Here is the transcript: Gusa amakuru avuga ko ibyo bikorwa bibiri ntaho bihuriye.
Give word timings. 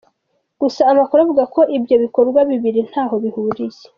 Gusa 0.61 0.81
amakuru 0.91 1.19
avuga 1.21 1.43
ko 1.55 1.61
ibyo 1.77 1.95
bikorwa 2.03 2.39
bibiri 2.49 2.79
ntaho 2.89 3.15
bihuriye. 3.23 3.79